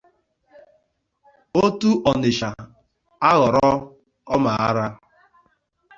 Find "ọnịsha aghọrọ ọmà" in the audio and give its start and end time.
2.11-4.51